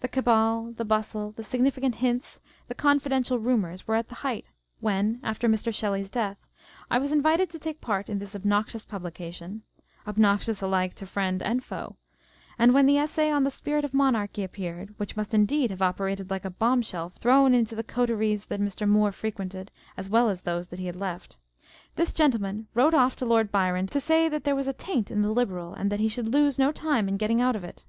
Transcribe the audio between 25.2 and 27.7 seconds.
the Liberal, and that he should lose no time in getting out of